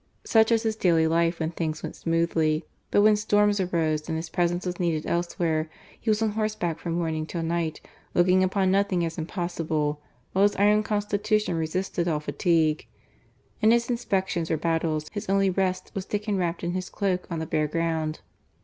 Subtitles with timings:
[0.25, 2.65] Siich was his daily life when things went smoothly.
[2.89, 6.93] But when storms arose, and his presence was needed elsewhere, he was on horseback from
[6.93, 7.81] morning till night,
[8.15, 10.01] looking upon nothing as impossible,
[10.33, 12.87] while his iron constitution resisted all fatigue.
[13.61, 17.37] In his inspections or battles, his only rest was taken wrapped in his cloak on
[17.37, 18.21] the bare ground.